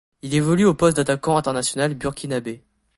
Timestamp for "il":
0.23-0.33